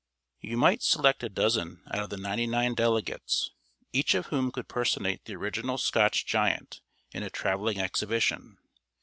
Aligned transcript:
]You 0.41 0.57
might 0.57 0.81
select 0.81 1.21
a 1.21 1.29
dozen 1.29 1.83
out 1.93 2.01
of 2.01 2.09
the 2.09 2.17
ninety 2.17 2.47
nine 2.47 2.73
delegates, 2.73 3.51
each 3.93 4.15
of 4.15 4.25
whom 4.25 4.51
could 4.51 4.67
personate 4.67 5.25
the 5.25 5.35
Original 5.35 5.77
Scotch 5.77 6.25
Giant 6.25 6.81
in 7.11 7.21
a 7.21 7.29
traveling 7.29 7.79
exhibition. 7.79 8.57